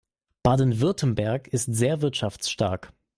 Baden-Württemberg 0.41 1.47
ist 1.49 1.71
sehr 1.71 2.01
wirtschaftsstark. 2.01 2.91